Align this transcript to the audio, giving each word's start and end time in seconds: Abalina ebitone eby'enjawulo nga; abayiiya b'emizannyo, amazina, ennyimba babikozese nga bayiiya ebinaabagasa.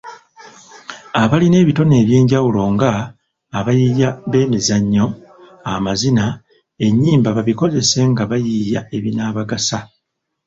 Abalina 1.21 1.57
ebitone 1.63 1.93
eby'enjawulo 2.03 2.61
nga; 2.73 2.91
abayiiya 3.59 4.09
b'emizannyo, 4.31 5.05
amazina, 5.73 6.25
ennyimba 6.85 7.29
babikozese 7.37 7.99
nga 8.11 8.23
bayiiya 8.31 8.81
ebinaabagasa. 8.97 9.79